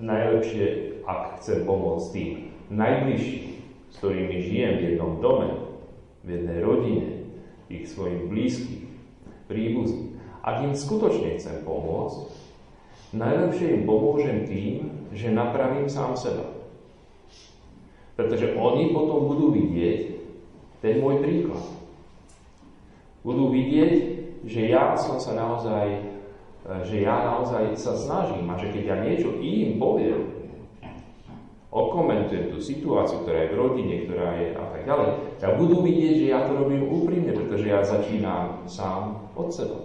najlepšie, 0.00 0.98
ak 1.06 1.40
chcem 1.40 1.62
pomôcť 1.62 2.06
tým 2.10 2.32
najbližším, 2.74 3.46
s 3.90 3.94
ktorými 4.02 4.36
žijem 4.42 4.72
v 4.78 4.84
jednom 4.94 5.22
dome, 5.22 5.50
v 6.26 6.28
jednej 6.36 6.58
rodine, 6.64 7.06
ich 7.70 7.86
svojim 7.86 8.26
blízkym, 8.26 8.90
príbuzným, 9.46 10.18
ak 10.42 10.66
im 10.66 10.74
skutočne 10.74 11.38
chcem 11.38 11.62
pomôcť, 11.62 12.34
najlepšie 13.14 13.66
im 13.78 13.82
pomôžem 13.86 14.46
tým, 14.46 14.90
že 15.14 15.34
napravím 15.34 15.86
sám 15.86 16.18
seba. 16.18 16.50
Pretože 18.14 18.52
oni 18.58 18.92
potom 18.94 19.26
budú 19.30 19.54
vidieť 19.54 20.18
ten 20.82 20.98
môj 20.98 21.22
príklad. 21.22 21.66
Budú 23.20 23.52
vidieť, 23.52 24.19
že 24.44 24.70
ja 24.72 24.96
som 24.96 25.20
sa 25.20 25.36
naozaj, 25.36 25.86
e, 25.90 26.00
že 26.86 26.96
ja 27.04 27.24
naozaj 27.24 27.76
sa 27.76 27.92
snažím 27.96 28.48
a 28.48 28.56
že 28.56 28.72
keď 28.72 28.84
ja 28.84 28.96
niečo 29.04 29.36
im 29.40 29.76
poviem, 29.76 30.40
okomentujem 31.70 32.50
tú 32.50 32.58
situáciu, 32.58 33.22
ktorá 33.22 33.46
je 33.46 33.52
v 33.54 33.58
rodine, 33.58 33.94
ktorá 34.02 34.28
je 34.42 34.48
a 34.58 34.64
tak 34.74 34.82
ďalej, 34.84 35.08
tak 35.38 35.54
budú 35.54 35.86
vidieť, 35.86 36.14
že 36.18 36.26
ja 36.34 36.40
to 36.42 36.52
robím 36.58 36.90
úprimne, 36.90 37.30
pretože 37.30 37.66
ja 37.70 37.86
začínam 37.86 38.66
sám 38.66 39.30
od 39.38 39.54
seba. 39.54 39.78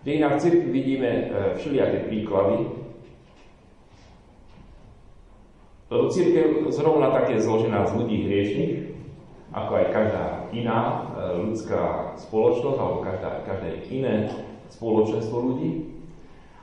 V 0.00 0.02
dejinách 0.08 0.40
cirkvi 0.40 0.68
vidíme 0.72 1.10
e, 1.12 1.22
všelijaké 1.60 2.08
príklady, 2.08 2.80
Lebo 5.90 6.06
církev 6.06 6.70
zrovna 6.70 7.10
tak 7.10 7.34
je 7.34 7.42
zložená 7.42 7.82
z 7.90 7.98
ľudí 7.98 8.22
hriešných, 8.22 8.74
ako 9.50 9.72
aj 9.74 9.86
každá 9.90 10.24
iná 10.52 10.78
e, 10.80 10.98
ľudská 11.46 12.14
spoločnosť, 12.18 12.78
alebo 12.78 12.98
každá, 13.02 13.30
každé 13.46 13.86
iné 13.90 14.14
spoločenstvo 14.70 15.36
ľudí. 15.38 16.00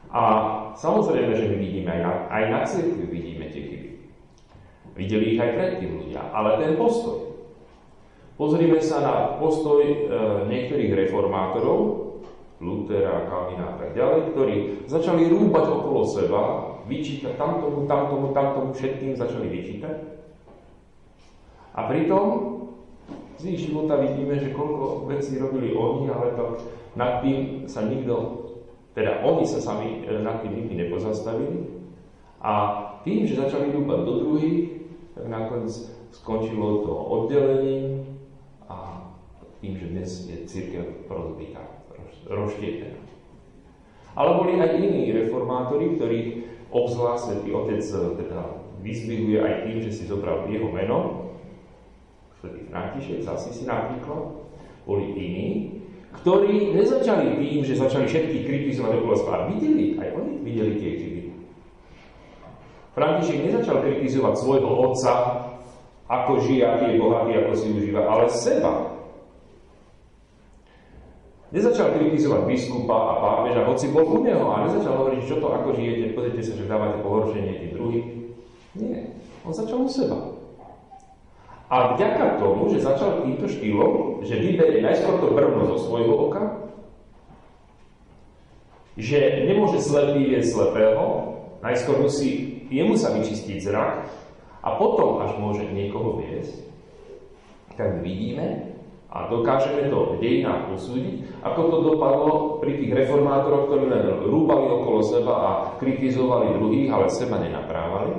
A 0.07 0.23
samozrejme, 0.79 1.35
že 1.35 1.51
my 1.51 1.57
vidíme 1.59 1.89
aj 1.91 2.01
na, 2.01 2.11
aj 2.31 2.43
na 2.47 2.59
církvi 2.63 3.05
vidíme 3.11 3.45
tie 3.51 3.63
chyby. 3.67 3.89
Videli 4.95 5.35
ich 5.35 5.41
aj 5.41 5.51
predtým 5.53 5.91
ľudia. 5.99 6.31
Ale 6.31 6.57
ten 6.63 6.79
postoj. 6.79 7.37
Pozrime 8.37 8.79
sa 8.79 9.01
na 9.01 9.15
postoj 9.41 9.81
e, 9.81 9.95
niektorých 10.47 10.93
reformátorov, 10.93 12.07
Lutera, 12.57 13.29
Kalvina 13.29 13.69
a 13.69 13.75
tak 13.77 13.93
ďalej, 13.93 14.33
ktorí 14.33 14.55
začali 14.89 15.29
rúbať 15.29 15.65
okolo 15.69 16.01
seba 16.01 16.41
vyčítať 16.89 17.37
tamtomu, 17.37 17.85
tamtomu, 17.85 18.33
tamtomu, 18.33 18.73
všetkým 18.73 19.13
začali 19.13 19.45
vyčítať. 19.45 19.97
A 21.77 21.85
pritom 21.85 22.56
z 23.37 23.43
ich 23.53 23.69
života 23.69 24.01
vidíme, 24.01 24.37
že 24.37 24.53
koľko 24.53 25.05
vecí 25.09 25.37
robili 25.37 25.73
oni, 25.73 26.09
ale 26.09 26.33
to 26.33 26.57
nad 26.97 27.21
tým 27.21 27.69
sa 27.69 27.85
nikto, 27.85 28.13
teda 28.97 29.21
oni 29.21 29.45
sa 29.45 29.61
sami 29.61 30.01
e, 30.03 30.21
nad 30.25 30.41
tým 30.41 30.57
nikdy 30.57 30.73
nepozastavili. 30.87 31.69
A 32.41 32.53
tým, 33.05 33.29
že 33.29 33.37
začali 33.37 33.69
dúpať 33.73 33.99
do 34.05 34.13
druhých, 34.25 34.89
tak 35.13 35.25
nakoniec 35.29 35.73
skončilo 36.13 36.85
to 36.85 36.93
oddelením 36.93 38.05
a 38.65 39.05
tým, 39.61 39.77
že 39.77 39.85
dnes 39.93 40.09
je 40.25 40.37
církev 40.49 41.05
rozbitá, 41.09 41.61
rozštiepená. 42.25 43.05
Ale 44.17 44.41
boli 44.41 44.57
aj 44.57 44.81
iní 44.81 45.13
reformátori, 45.13 45.93
ktorí 45.93 46.19
Obzvlášť 46.67 47.21
svätý 47.23 47.49
Otec 47.55 47.79
eh, 47.79 48.07
teda 48.23 48.39
vyzvihuje 48.83 49.39
aj 49.39 49.53
tým, 49.67 49.77
že 49.87 49.91
si 49.91 50.03
zobral 50.03 50.45
jeho 50.51 50.67
meno, 50.67 51.26
svätý 52.47 52.63
František 52.71 53.19
z 53.23 53.27
Asisi 53.27 53.63
napríklad, 53.67 54.23
boli 54.87 55.05
iní, 55.19 55.47
ktorí 56.23 56.71
nezačali 56.71 57.35
tým, 57.35 57.61
že 57.67 57.75
začali 57.75 58.07
všetkých 58.07 58.43
kritizovať 58.47 58.91
okolo 59.03 59.15
seba. 59.19 59.51
Videli, 59.51 59.99
aj 59.99 60.09
oni 60.15 60.33
videli 60.41 60.73
tie 60.79 60.91
chyby. 60.95 61.21
František 62.95 63.39
nezačal 63.51 63.83
kritizovať 63.83 64.33
svojho 64.39 64.71
otca, 64.89 65.13
ako 66.07 66.31
žije, 66.39 66.63
aký 66.63 66.85
je 66.95 67.01
bohatý, 67.03 67.31
ako 67.35 67.51
si 67.59 67.67
užíva, 67.75 68.07
ale 68.07 68.31
seba. 68.31 68.95
Nezačal 71.51 71.95
kritizovať 71.99 72.47
biskupa 72.47 72.95
a 72.95 73.13
pápeža, 73.19 73.67
hoci 73.67 73.85
bol 73.91 74.07
u 74.07 74.23
neho 74.23 74.47
a 74.51 74.67
nezačal 74.67 75.03
hovoriť, 75.03 75.21
čo 75.27 75.35
to 75.43 75.47
ako 75.51 75.75
žijete, 75.75 76.15
pozrite 76.15 76.41
sa, 76.43 76.55
že 76.55 76.67
dávate 76.71 77.03
pohoršenie 77.03 77.53
tým 77.59 77.71
druhým. 77.75 78.05
Nie, 78.79 79.11
on 79.43 79.51
začal 79.51 79.83
u 79.83 79.91
seba. 79.91 80.36
A 81.67 81.95
vďaka 81.95 82.39
tomu, 82.39 82.71
že 82.71 82.79
začal 82.79 83.27
týmto 83.27 83.43
štýlom, 83.43 84.23
že 84.23 84.39
vyberie 84.39 84.79
najskôr 84.79 85.19
to 85.19 85.35
brvno 85.35 85.67
zo 85.75 85.77
svojho 85.83 86.15
oka, 86.15 86.43
že 88.95 89.45
nemôže 89.45 89.83
slepý 89.83 90.31
viesť 90.31 90.55
slepého, 90.55 91.03
najskôr 91.59 91.99
musí, 92.01 92.63
jemu 92.71 92.95
sa 92.95 93.11
vyčistiť 93.13 93.57
zrak 93.61 94.07
a 94.63 94.69
potom 94.79 95.21
až 95.21 95.35
môže 95.37 95.67
niekoho 95.69 96.23
viesť, 96.23 96.55
tak 97.75 97.99
vidíme, 98.01 98.73
a 99.07 99.31
dokážeme 99.31 99.87
to 99.87 100.13
v 100.13 100.19
dejinách 100.19 100.67
posúdiť, 100.67 101.15
ako 101.39 101.61
to 101.71 101.77
dopadlo 101.89 102.33
pri 102.59 102.75
tých 102.75 102.91
reformátoroch, 102.91 103.71
ktorí 103.71 103.85
len 103.87 104.03
rúbali 104.27 104.67
okolo 104.67 104.99
seba 104.99 105.33
a 105.33 105.49
kritizovali 105.79 106.59
druhých, 106.59 106.91
ale 106.91 107.07
seba 107.07 107.39
nenaprávali. 107.39 108.13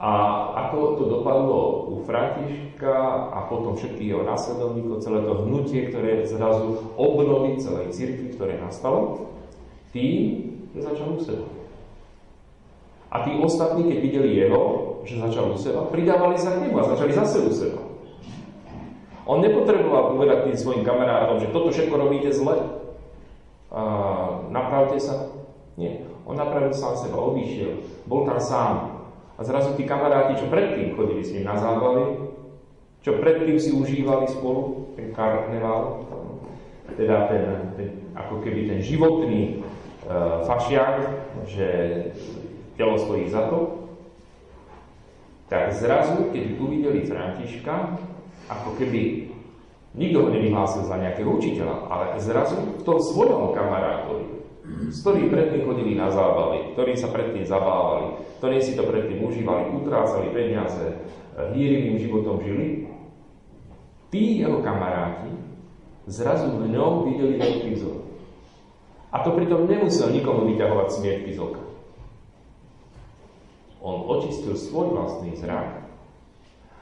A 0.00 0.12
ako 0.56 0.98
to 0.98 1.04
dopadlo 1.06 1.60
u 1.90 1.94
Františka 2.06 2.94
a 3.30 3.46
potom 3.50 3.76
všetkých 3.76 4.10
jeho 4.16 4.24
následovníkov, 4.24 5.04
celé 5.04 5.22
to 5.22 5.46
hnutie, 5.46 5.90
ktoré 5.90 6.24
zrazu 6.26 6.94
obnoví 6.96 7.60
celej 7.60 7.94
cirkvi, 7.94 8.34
ktoré 8.34 8.58
nastalo, 8.58 9.30
tým, 9.90 10.50
že 10.74 10.80
začal 10.86 11.18
u. 11.18 11.20
A 13.10 13.16
tí 13.26 13.34
ostatní, 13.42 13.90
keď 13.90 13.98
videli 13.98 14.30
jeho, 14.38 14.62
že 15.02 15.18
začal 15.18 15.50
u 15.50 15.58
seba, 15.58 15.90
pridávali 15.90 16.38
sa 16.38 16.54
k 16.54 16.62
nemu 16.66 16.78
a 16.78 16.90
začali 16.94 17.10
zase 17.10 17.42
u 17.42 17.50
seba. 17.50 17.82
On 19.26 19.38
nepotreboval 19.38 20.14
povedať 20.14 20.50
tým 20.50 20.56
svojim 20.58 20.82
kamarátom, 20.82 21.38
že 21.38 21.54
toto 21.54 21.70
všetko 21.70 21.94
robíte 21.94 22.34
zle. 22.34 22.82
A 23.70 23.82
napravte 24.50 24.98
sa. 24.98 25.30
Nie. 25.78 26.02
On 26.26 26.34
napravil 26.34 26.74
sám 26.74 26.98
seba, 26.98 27.18
odišiel. 27.18 27.78
Bol 28.10 28.26
tam 28.26 28.42
sám. 28.42 28.99
A 29.40 29.44
zrazu 29.44 29.72
tí 29.72 29.88
kamaráti, 29.88 30.36
čo 30.36 30.52
predtým 30.52 30.92
chodili 30.92 31.24
s 31.24 31.32
ním 31.32 31.48
na 31.48 31.56
zábavy, 31.56 32.28
čo 33.00 33.16
predtým 33.16 33.56
si 33.56 33.72
užívali 33.72 34.28
spolu, 34.28 34.92
ten 34.92 35.16
karneval, 35.16 36.04
teda 36.92 37.24
ten, 37.32 37.44
ten, 37.72 37.88
ako 38.12 38.44
keby 38.44 38.68
ten 38.68 38.84
životný 38.84 39.64
uh, 40.04 40.44
fašiak, 40.44 41.08
že 41.48 41.68
telo 42.76 43.00
stojí 43.00 43.32
za 43.32 43.48
to, 43.48 43.88
tak 45.48 45.72
zrazu, 45.72 46.28
keď 46.36 46.60
uvideli 46.60 47.08
Františka, 47.08 47.96
ako 48.52 48.76
keby 48.76 49.32
nikto 49.96 50.20
ho 50.20 50.28
nevyhlásil 50.28 50.84
za 50.84 51.00
nejakého 51.00 51.32
učiteľa, 51.32 51.88
ale 51.88 52.06
zrazu 52.20 52.60
v 52.76 52.82
tom 52.84 53.00
svojom 53.00 53.56
kamarátovi, 53.56 54.39
s 54.90 55.02
ktorým 55.02 55.30
predtým 55.30 55.66
chodili 55.66 55.98
na 55.98 56.10
zábavy, 56.10 56.74
ktorí 56.74 56.94
sa 56.94 57.10
predtým 57.10 57.46
zabávali, 57.46 58.20
ktorí 58.38 58.56
si 58.62 58.78
to 58.78 58.86
predtým 58.86 59.22
užívali, 59.22 59.74
utrácali 59.76 60.30
peniaze, 60.30 61.00
hýrivým 61.54 61.96
životom 61.98 62.42
žili, 62.42 62.90
tí 64.10 64.42
jeho 64.42 64.60
kamaráti 64.60 65.30
zrazu 66.10 66.50
v 66.58 66.70
ňom 66.74 67.06
videli 67.06 67.38
veľký 67.38 67.70
vzor. 67.78 67.98
A 69.10 69.26
to 69.26 69.34
pritom 69.34 69.66
nemusel 69.66 70.14
nikomu 70.14 70.46
vyťahovať 70.46 70.88
smietky 70.90 71.30
z 71.34 71.38
oka. 71.42 71.62
On 73.80 74.06
očistil 74.06 74.54
svoj 74.54 74.92
vlastný 74.94 75.34
zrak 75.34 75.90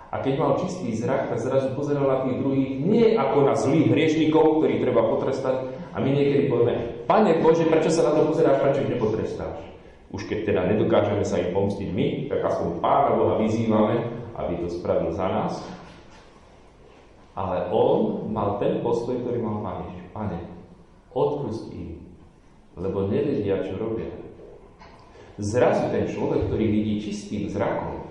a 0.08 0.24
keď 0.24 0.34
mal 0.40 0.52
čistý 0.56 0.96
zrak, 0.96 1.28
tak 1.28 1.36
zrazu 1.36 1.76
pozeral 1.76 2.08
na 2.08 2.18
tých 2.24 2.40
druhých 2.40 2.72
nie 2.80 3.12
ako 3.12 3.44
na 3.44 3.54
zlých 3.54 3.92
hriešnikov, 3.92 4.60
ktorých 4.60 4.80
treba 4.80 5.04
potrestať. 5.04 5.77
A 5.98 6.00
my 6.00 6.14
niekedy 6.14 6.46
povieme, 6.46 7.02
Pane 7.10 7.42
Bože, 7.42 7.66
prečo 7.66 7.90
sa 7.90 8.06
na 8.06 8.14
to 8.14 8.30
pozeráš, 8.30 8.62
prečo 8.62 8.86
ich 8.86 8.94
nepotrestáš? 8.94 9.58
Už 10.14 10.30
keď 10.30 10.38
teda 10.46 10.62
nedokážeme 10.70 11.26
sa 11.26 11.42
im 11.42 11.50
pomstiť 11.50 11.90
my, 11.90 12.30
tak 12.30 12.38
aspoň 12.38 12.78
Pána 12.78 13.18
Boha 13.18 13.34
vyzývame, 13.42 14.06
aby 14.38 14.62
to 14.62 14.70
spravil 14.70 15.10
za 15.10 15.26
nás. 15.26 15.58
Ale 17.34 17.66
on 17.74 18.30
mal 18.30 18.62
ten 18.62 18.78
postoj, 18.78 19.18
ktorý 19.26 19.42
mal 19.42 19.58
Pán. 19.58 19.90
Pane, 20.14 20.38
odpust 21.10 21.74
im, 21.74 21.98
lebo 22.78 23.10
nevedia, 23.10 23.66
čo 23.66 23.74
robia. 23.74 24.14
Zrazu 25.34 25.90
ten 25.90 26.06
človek, 26.06 26.46
ktorý 26.46 26.62
vidí 26.62 27.02
čistým 27.02 27.50
zrakom, 27.50 28.06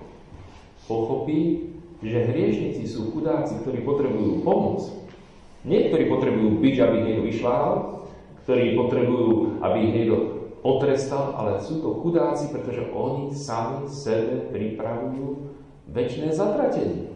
pochopí, 0.84 1.72
že 2.04 2.28
hriešnici 2.32 2.84
sú 2.84 3.16
chudáci, 3.16 3.64
ktorí 3.64 3.80
potrebujú 3.80 4.44
pomoc. 4.44 4.97
Niektorí 5.68 6.08
potrebujú 6.08 6.64
byť, 6.64 6.76
aby 6.80 6.94
ich 6.96 7.06
niekto 7.12 7.24
vyšlával, 7.28 7.74
ktorí 8.48 8.72
potrebujú, 8.80 9.60
aby 9.60 9.76
ich 9.84 9.92
niekto 9.92 10.16
potrestal, 10.64 11.36
ale 11.36 11.60
sú 11.60 11.84
to 11.84 12.00
chudáci, 12.00 12.48
pretože 12.50 12.88
oni 12.90 13.30
sami 13.36 13.84
sebe 13.86 14.48
pripravujú 14.48 15.52
väčšie 15.92 16.32
zatratenie. 16.32 17.12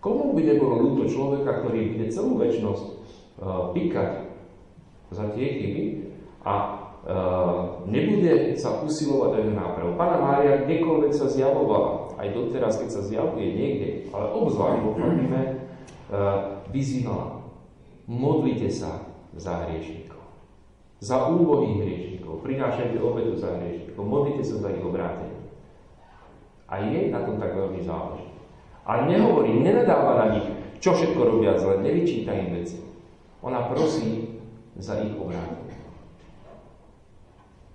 Komu 0.00 0.32
by 0.32 0.42
nebolo 0.42 0.74
ľúto 0.80 1.04
človeka, 1.10 1.60
ktorý 1.60 1.92
bude 1.92 2.06
celú 2.08 2.40
väčšnosť 2.40 2.84
uh, 2.88 2.94
píkať 3.76 4.32
za 5.12 5.28
tie 5.36 5.46
chyby 5.60 5.84
a 6.42 6.82
Uh, 7.06 7.86
nebude 7.86 8.58
sa 8.58 8.82
usilovať 8.82 9.38
aj 9.38 9.54
nápravu. 9.54 9.94
Pána 9.94 10.18
Mária 10.18 10.66
kdekoľvek 10.66 11.14
sa 11.14 11.30
zjavovala, 11.30 12.18
aj 12.18 12.34
doteraz, 12.34 12.82
keď 12.82 12.98
sa 12.98 13.06
zjavuje 13.06 13.46
niekde, 13.54 13.88
ale 14.10 14.34
obzvlášť 14.34 14.78
vo 14.82 14.98
vyzývala. 16.70 17.42
Modlite 18.06 18.70
sa 18.70 19.02
za 19.34 19.66
hriešnikov. 19.66 20.22
Za 21.02 21.26
úbohých 21.28 21.82
hriešnikov. 21.82 22.46
Prinášajte 22.46 23.02
obetu 23.02 23.34
za 23.34 23.58
hriešnikov. 23.58 24.02
Modlite 24.06 24.42
sa 24.46 24.62
za 24.62 24.68
ich 24.70 24.82
obrátenie. 24.82 25.34
A 26.66 26.82
jej 26.82 27.10
na 27.10 27.22
tom 27.22 27.38
tak 27.38 27.54
veľmi 27.54 27.82
záleží. 27.82 28.26
A 28.86 29.06
nehovorí, 29.06 29.54
nenadáva 29.58 30.18
na 30.22 30.26
nich, 30.38 30.46
čo 30.78 30.94
všetko 30.94 31.18
robia 31.18 31.58
zle, 31.58 31.82
nevyčíta 31.82 32.30
im 32.30 32.54
veci. 32.54 32.78
Ona 33.42 33.66
prosí 33.66 34.38
za 34.78 35.02
ich 35.02 35.14
obrátenie. 35.18 35.74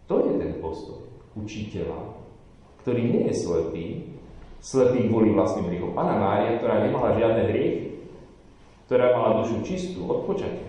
To 0.08 0.28
je 0.28 0.32
ten 0.40 0.60
postoj 0.60 1.08
učiteľa, 1.36 2.20
ktorý 2.84 3.02
nie 3.12 3.24
je 3.32 3.36
slepý, 3.36 3.86
slepý 4.60 5.08
kvôli 5.08 5.32
vlastným 5.32 5.72
hriechom. 5.72 5.96
Pana 5.96 6.20
Mária, 6.20 6.60
ktorá 6.60 6.84
nemala 6.84 7.16
žiadne 7.16 7.48
hriechy, 7.48 7.91
ktorá 8.92 9.16
mala 9.16 9.40
dušu 9.40 9.64
čistú 9.64 10.04
od 10.04 10.28
počatia. 10.28 10.68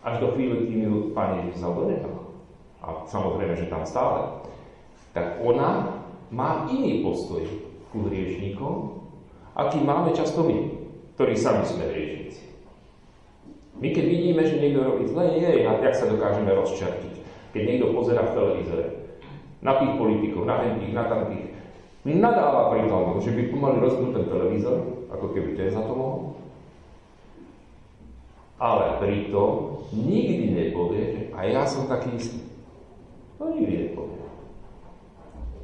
Až 0.00 0.24
do 0.24 0.32
chvíle, 0.32 0.64
kým 0.64 0.88
ju 0.88 0.94
Pán 1.12 1.44
Ježiš 1.44 1.60
do 1.60 1.84
neba. 1.84 2.32
A 2.80 3.04
samozrejme, 3.04 3.60
že 3.60 3.68
tam 3.68 3.84
stále. 3.84 4.40
Tak 5.12 5.44
ona 5.44 6.00
má 6.32 6.64
iný 6.72 7.04
postoj 7.04 7.44
ku 7.92 8.08
hriešnikom, 8.08 9.04
aký 9.52 9.84
máme 9.84 10.16
často 10.16 10.48
my, 10.48 10.72
ktorí 11.20 11.36
sami 11.36 11.68
sme 11.68 11.92
hriešnici. 11.92 12.40
My 13.76 13.92
keď 13.92 14.04
vidíme, 14.08 14.40
že 14.40 14.56
niekto 14.56 14.80
robí 14.80 15.04
zle, 15.12 15.36
je, 15.36 15.68
a 15.68 15.76
jak 15.76 15.92
sa 15.92 16.08
dokážeme 16.08 16.56
rozčartiť 16.56 17.16
keď 17.56 17.64
niekto 17.64 17.96
pozera 17.96 18.20
v 18.20 18.36
televízore 18.36 18.84
na 19.64 19.80
tých 19.80 19.96
politikov, 19.96 20.44
na 20.44 20.60
tých, 20.60 20.92
na 20.92 21.04
tamtých, 21.08 21.56
nadáva 22.04 22.68
pri 22.68 22.84
tom, 22.84 23.16
že 23.16 23.32
by 23.32 23.42
mali 23.56 23.80
rozbnúť 23.80 24.12
ten 24.12 24.24
televízor, 24.28 24.76
ako 25.08 25.26
keby 25.32 25.56
ten 25.56 25.72
za 25.72 25.80
to 25.80 25.92
mohol. 25.96 26.36
Ale 28.56 28.96
pritom 29.04 29.84
nikdy 29.92 30.56
nepovie, 30.56 31.02
že 31.12 31.20
a 31.36 31.44
ja 31.44 31.62
som 31.68 31.84
taký 31.84 32.16
istý. 32.16 32.40
To 33.36 33.52
nikdy 33.52 33.92
nepovie. 33.92 34.24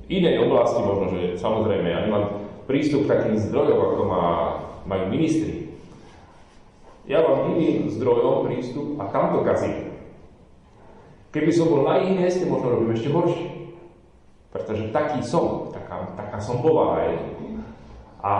V 0.04 0.06
inej 0.12 0.44
oblasti 0.44 0.80
možno, 0.84 1.06
že 1.16 1.40
samozrejme, 1.40 1.88
ja 1.88 2.04
nemám 2.04 2.44
prístup 2.68 3.08
k 3.08 3.12
takým 3.16 3.36
zdrojom, 3.40 3.80
ako 3.80 4.02
má, 4.04 4.24
majú 4.84 5.04
ministri. 5.08 5.72
Ja 7.08 7.24
mám 7.24 7.56
iným 7.56 7.88
zdrojom 7.88 8.46
prístup 8.46 9.00
a 9.00 9.08
tam 9.08 9.34
to 9.34 9.40
kazím. 9.40 9.92
Keby 11.32 11.48
som 11.48 11.72
bol 11.72 11.88
na 11.88 12.04
ich 12.04 12.12
mieste, 12.12 12.44
možno 12.44 12.76
robím 12.76 12.92
ešte 12.92 13.08
horšie. 13.08 13.72
Pretože 14.52 14.92
taký 14.92 15.24
som, 15.24 15.72
taká, 15.72 16.12
taká 16.12 16.36
som 16.36 16.60
povaha 16.60 17.08
je. 17.08 17.16
A 18.22 18.32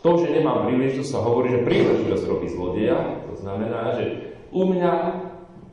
to, 0.00 0.16
že 0.16 0.32
nemám 0.32 0.64
príležitosť, 0.64 1.10
sa 1.12 1.20
hovorí, 1.20 1.52
že 1.52 1.66
príležitosť 1.68 2.24
robí 2.24 2.48
zlodeja. 2.48 3.20
To 3.28 3.34
znamená, 3.36 3.94
že 4.00 4.34
u 4.48 4.64
mňa 4.64 4.92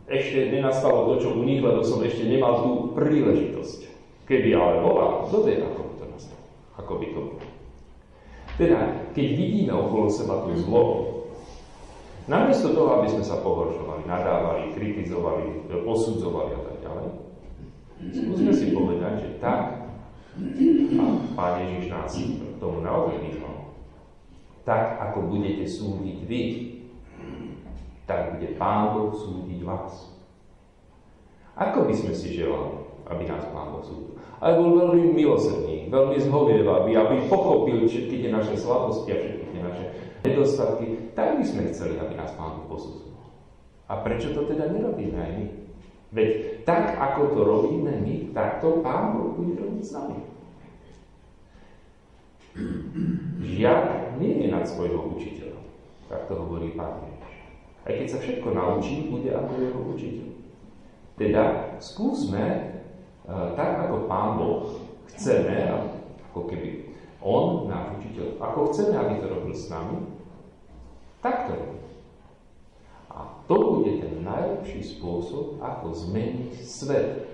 ešte 0.07 0.51
nenastalo 0.51 1.15
to, 1.15 1.23
čo 1.23 1.29
u 1.35 1.43
nich, 1.47 1.63
lebo 1.63 1.83
som 1.83 2.03
ešte 2.03 2.27
nemal 2.27 2.63
tú 2.63 2.71
príležitosť. 2.95 3.87
Keby 4.27 4.51
ale 4.51 4.83
bola, 4.83 5.23
vie, 5.31 5.63
ako 5.63 5.79
by 5.87 5.93
to 5.95 6.05
nastalo. 6.11 6.43
Ako 6.75 6.93
by 6.99 7.07
to 7.15 7.19
bolo. 7.23 7.43
Teda, 8.59 8.79
keď 9.15 9.27
vidíme 9.39 9.71
okolo 9.71 10.11
seba 10.11 10.43
tú 10.43 10.51
zlo, 10.59 10.83
Namiesto 12.27 12.75
toho, 12.75 12.99
aby 12.99 13.07
sme 13.07 13.23
sa 13.23 13.39
pohoršovali, 13.39 14.03
nadávali, 14.03 14.75
kritizovali, 14.75 15.71
posudzovali 15.71 16.51
a 16.59 16.61
tak 16.67 16.75
ďalej, 16.83 17.07
skúsme 18.11 18.51
si 18.51 18.75
povedať, 18.75 19.13
že 19.23 19.29
tak, 19.39 19.86
a 20.37 21.05
Pán 21.33 21.53
Ježiš 21.65 21.85
nás 21.89 22.13
k 22.13 22.57
tomu 22.61 22.85
naozaj 22.85 23.17
vyzval, 23.21 23.73
tak 24.61 25.01
ako 25.01 25.33
budete 25.33 25.65
súdiť 25.65 26.17
vy, 26.29 26.41
tak 28.05 28.37
bude 28.37 28.53
Pán 28.55 28.93
Boh 28.93 29.11
súdiť 29.11 29.59
vás. 29.65 30.13
Ako 31.57 31.89
by 31.89 31.93
sme 31.97 32.13
si 32.13 32.37
želali, 32.37 32.85
aby 33.09 33.23
nás 33.25 33.43
Pán 33.49 33.73
Boh 33.73 33.81
súdil? 33.81 34.15
Ale 34.37 34.61
bol 34.61 34.77
veľmi 34.77 35.17
milosrdný, 35.17 35.89
veľmi 35.89 36.17
zhovievavý, 36.21 36.93
aby 36.93 37.15
pochopil 37.25 37.89
všetky 37.89 38.21
tie 38.21 38.29
naše 38.29 38.53
slabosti 38.53 39.09
a 39.09 39.17
všetky 39.17 39.45
tie 39.49 39.61
naše 39.65 39.85
nedostatky, 40.21 40.85
tak 41.17 41.41
by 41.41 41.43
sme 41.43 41.73
chceli, 41.73 41.97
aby 41.97 42.13
nás 42.13 42.29
Pán 42.37 42.61
Boh 42.61 42.77
posudzoval. 42.77 43.25
A 43.89 43.93
prečo 44.05 44.35
to 44.37 44.45
teda 44.45 44.69
nerobíme 44.69 45.17
aj 45.17 45.31
my? 45.41 45.66
Veď 46.11 46.63
tak, 46.63 46.95
ako 46.95 47.21
to 47.35 47.39
robíme 47.43 47.93
my, 47.99 48.31
tak 48.31 48.63
to 48.63 48.79
Pán 48.79 49.15
Boh 49.15 49.35
bude 49.35 49.59
robiť 49.59 49.83
s 49.83 49.91
nami. 49.91 50.17
Žiak 53.43 54.17
nie 54.17 54.33
je 54.43 54.47
nad 54.49 54.63
svojho 54.63 55.13
učiteľa. 55.13 55.61
Tak 56.07 56.31
to 56.31 56.33
hovorí 56.39 56.73
Pán 56.73 57.03
Ježiš. 57.03 57.35
Aj 57.83 57.93
keď 57.95 58.07
sa 58.07 58.17
všetko 58.23 58.47
naučí, 58.55 59.11
bude 59.11 59.29
ako 59.31 59.51
jeho 59.59 59.79
učiteľ. 59.95 60.29
Teda 61.17 61.43
skúsme, 61.83 62.43
e, 63.27 63.33
tak 63.55 63.71
ako 63.87 64.07
Pán 64.07 64.39
Boh, 64.39 64.79
chceme, 65.11 65.71
ako 66.31 66.47
keby 66.47 66.95
On, 67.19 67.67
náš 67.67 67.99
učiteľ, 67.99 68.39
ako 68.39 68.71
chceme, 68.71 68.95
aby 68.95 69.13
to 69.19 69.27
robil 69.27 69.51
s 69.51 69.67
nami, 69.67 70.17
Takto. 71.21 71.53
A 71.53 71.86
to 73.47 73.55
bude 73.55 74.03
ten 74.03 74.27
najlepší 74.27 74.83
spôsob, 74.83 75.63
ako 75.63 75.95
zmeniť 75.95 76.53
svet. 76.61 77.25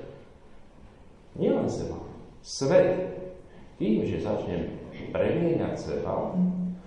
Nielen 1.33 1.65
seba. 1.65 1.97
Svet. 2.45 3.09
Tým, 3.81 4.05
že 4.05 4.21
začnem 4.21 4.77
premieňať 5.09 5.73
seba, 5.75 6.37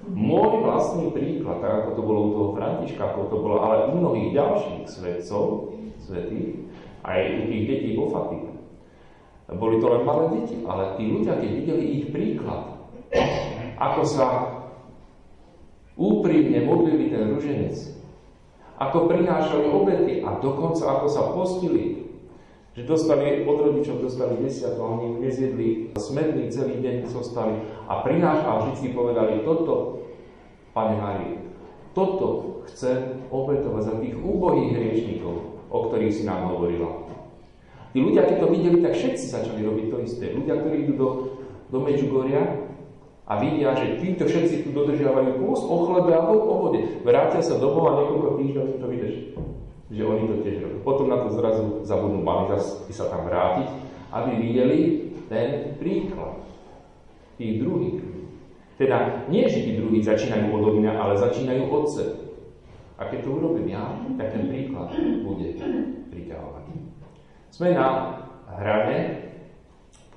Môj 0.07 0.63
vlastný 0.63 1.11
príklad, 1.11 1.59
tak 1.59 1.83
ako 1.83 1.91
to 1.99 2.03
bolo 2.07 2.21
u 2.23 2.31
toho 2.31 2.49
Františka, 2.55 3.03
ako 3.11 3.27
to 3.27 3.37
bolo 3.43 3.57
ale 3.59 3.91
u 3.91 3.99
mnohých 3.99 4.39
ďalších 4.39 4.83
svetcov, 4.87 5.75
svetých, 5.99 6.63
aj 7.03 7.21
u 7.27 7.43
tých 7.51 7.65
detí 7.67 7.91
vo 7.99 8.07
Fatike. 8.15 8.55
Boli 9.51 9.83
to 9.83 9.87
len 9.91 10.03
malé 10.07 10.25
deti, 10.39 10.63
ale 10.63 10.95
tí 10.95 11.11
ľudia, 11.11 11.43
keď 11.43 11.51
videli 11.51 11.85
ich 11.99 12.05
príklad, 12.15 12.79
ako 13.83 14.03
sa 14.07 14.27
úprimne 15.99 16.63
modlili 16.71 17.11
ten 17.11 17.27
ruženec, 17.35 17.75
ako 18.77 19.09
prinášali 19.09 19.73
obety 19.73 20.21
a 20.21 20.37
dokonca 20.41 20.85
ako 20.85 21.07
sa 21.09 21.23
postili, 21.33 22.13
že 22.77 22.85
dostali 22.85 23.49
od 23.49 23.57
rodičov, 23.57 24.05
dostali 24.05 24.37
desiatu 24.45 24.85
oni 24.85 25.17
nezjedli 25.17 25.97
smedný 25.97 26.53
celý 26.53 26.85
deň 26.85 27.09
zostali 27.09 27.57
a 27.89 28.05
prináš 28.05 28.45
a 28.45 28.69
vždy 28.69 28.93
povedali 28.93 29.41
toto, 29.49 30.05
Pane 30.77 30.93
Mári, 31.01 31.41
toto 31.97 32.61
chcem 32.69 33.25
obetovať 33.33 33.83
za 33.89 33.95
tých 33.97 34.13
úbohých 34.21 34.77
hriešnikov, 34.77 35.65
o 35.73 35.79
ktorých 35.89 36.13
si 36.13 36.23
nám 36.29 36.53
hovorila. 36.53 37.09
Tí 37.97 38.05
ľudia, 38.05 38.29
keď 38.29 38.45
to 38.45 38.53
videli, 38.53 38.85
tak 38.85 38.93
všetci 38.93 39.25
začali 39.25 39.65
robiť 39.65 39.87
to 39.89 39.97
isté. 40.05 40.37
Ľudia, 40.37 40.61
ktorí 40.61 40.85
idú 40.85 40.95
do, 41.01 41.09
do 41.73 41.79
Medžugoria, 41.81 42.66
a 43.27 43.33
vidia, 43.43 43.75
že 43.75 43.99
títo 43.99 44.23
všetci 44.23 44.63
tu 44.63 44.71
dodržiavajú 44.71 45.43
pôst 45.43 45.67
o 45.67 45.77
chlebe 45.83 46.15
a 46.15 46.23
o 46.23 46.55
vode. 46.63 47.03
Vrátia 47.03 47.43
sa 47.43 47.59
domov 47.59 47.91
a 47.91 47.99
niekoľko 47.99 48.39
týždňov 48.39 48.67
to 48.79 48.87
vidíš, 48.87 49.15
že 49.91 50.03
oni 50.07 50.23
to 50.31 50.37
tiež 50.47 50.57
robia. 50.63 50.87
Potom 50.87 51.11
na 51.11 51.19
to 51.27 51.35
zrazu 51.35 51.83
zabudnú 51.83 52.23
mali 52.23 52.55
zase 52.55 52.87
sa 52.95 53.11
tam 53.11 53.27
vrátiť, 53.27 53.67
aby 54.15 54.31
videli 54.39 54.79
ten 55.27 55.75
príklad 55.83 56.39
tých 57.35 57.59
druhých. 57.59 57.99
Teda 58.79 59.27
nie, 59.27 59.43
že 59.51 59.67
tí 59.67 59.73
druhí 59.75 59.99
začínajú 60.07 60.47
odo 60.55 60.79
mňa, 60.79 60.93
ale 60.95 61.19
začínajú 61.19 61.63
od 61.67 61.85
seba. 61.91 62.15
A 62.97 63.11
keď 63.11 63.27
to 63.27 63.43
urobím 63.43 63.75
ja, 63.75 63.93
tak 64.17 64.33
ten 64.33 64.49
príklad 64.49 64.95
bude 65.27 65.53
priťahovať. 66.15 66.65
Sme 67.51 67.75
na 67.75 68.17
hrane 68.55 69.29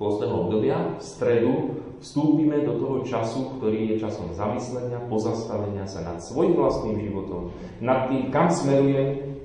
pôstneho 0.00 0.48
obdobia, 0.48 0.96
v 0.96 1.02
stredu 1.04 1.52
vstúpime 2.00 2.64
do 2.64 2.80
toho 2.80 2.96
času, 3.04 3.60
ktorý 3.60 3.94
je 3.94 4.02
časom 4.02 4.32
zamyslenia, 4.32 5.04
pozastavenia 5.06 5.84
sa 5.84 6.00
nad 6.00 6.18
svojim 6.18 6.56
vlastným 6.56 6.96
životom, 6.96 7.52
nad 7.84 8.08
tým, 8.08 8.32
kam 8.32 8.48
smerujem, 8.48 9.36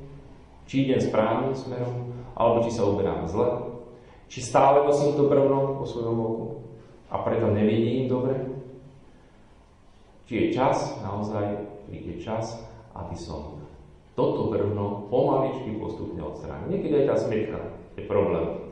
či 0.66 0.88
idem 0.88 1.04
správnym 1.04 1.54
smerom, 1.54 2.16
alebo 2.34 2.64
či 2.64 2.72
sa 2.72 2.88
uberám 2.88 3.28
zle, 3.28 3.76
či 4.32 4.40
stále 4.42 4.88
nosím 4.88 5.14
to 5.20 5.28
brvno 5.30 5.78
po 5.78 5.86
svojom 5.86 6.18
oku 6.18 6.48
a 7.12 7.22
preto 7.22 7.52
nevidím 7.52 8.10
dobre, 8.10 8.40
či 10.26 10.50
je 10.50 10.58
čas, 10.58 10.98
naozaj 11.06 11.70
príde 11.86 12.18
čas, 12.18 12.58
aby 12.98 13.14
som 13.14 13.62
toto 14.18 14.50
brvno 14.50 15.12
pomaličky 15.12 15.76
postupne 15.78 16.24
odstránil. 16.24 16.72
Niekedy 16.72 17.04
aj 17.04 17.08
tá 17.12 17.16
smietka 17.20 17.60
je 18.00 18.04
problém. 18.08 18.64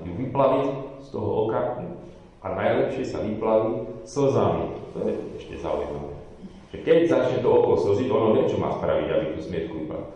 Ju 0.00 0.12
vyplaviť 0.16 0.64
z 1.04 1.08
toho 1.12 1.28
oka 1.44 1.76
a 2.40 2.46
najlepšie 2.56 3.04
sa 3.04 3.20
vyplaví 3.20 4.00
slzami. 4.08 4.66
To 4.96 4.98
je 5.04 5.12
ešte 5.36 5.54
zaujímavé. 5.60 6.16
Že 6.72 6.78
keď 6.86 6.98
začne 7.06 7.38
to 7.44 7.48
oko 7.50 7.72
slziť, 7.76 8.08
ono 8.08 8.28
vie, 8.36 8.48
čo 8.48 8.56
má 8.56 8.72
spraviť, 8.72 9.08
aby 9.10 9.26
tú 9.36 9.40
smietku 9.44 9.74
vyplaví. 9.84 10.08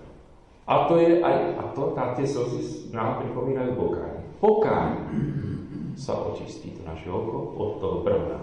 A 0.64 0.88
to 0.88 0.94
je 0.96 1.20
aj, 1.20 1.36
a 1.60 1.64
to, 1.76 1.92
tá, 1.92 2.16
tie 2.16 2.24
slzy 2.24 2.88
nám 2.96 3.20
pripomínajú 3.20 3.76
pokáň. 3.76 4.14
Pokáň 4.40 4.90
sa 5.94 6.16
očistí 6.16 6.72
to 6.74 6.82
naše 6.88 7.06
oko 7.06 7.52
od 7.54 7.70
toho 7.78 7.96
brvna. 8.00 8.40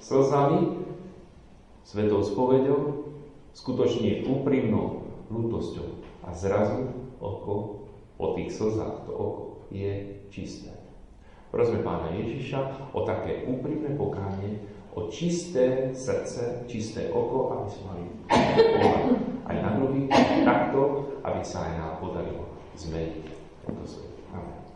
Slzami, 0.00 0.84
svetou 1.84 2.24
spovedou, 2.24 3.12
skutočne 3.52 4.26
úprimnou 4.26 5.06
lútosťou. 5.28 6.02
A 6.24 6.32
zrazu 6.32 6.90
oko 7.20 7.86
po 8.16 8.34
tých 8.34 8.50
slzách, 8.50 9.06
to 9.06 9.12
oko 9.12 9.42
je 9.70 10.18
čisté. 10.32 10.73
Prosme 11.54 11.86
Pána 11.86 12.10
Ježiša 12.10 12.90
o 12.90 13.06
také 13.06 13.46
úprimné 13.46 13.94
pokánie, 13.94 14.58
o 14.90 15.06
čisté 15.06 15.94
srdce, 15.94 16.66
čisté 16.66 17.14
oko, 17.14 17.54
aby 17.54 17.66
sme 17.70 17.82
mali 17.86 18.04
aj 19.46 19.56
na 19.62 19.70
druhých, 19.78 20.10
takto, 20.42 21.14
aby 21.22 21.46
sa 21.46 21.70
aj 21.70 21.72
nám 21.78 21.92
podarilo 22.02 22.58
zmeniť 22.74 23.30
tento 23.70 23.86
svet. 23.86 24.18
Amen. 24.34 24.66